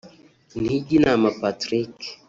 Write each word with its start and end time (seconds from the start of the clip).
Ntijyinama 0.61 1.27
Patrick 1.39 1.95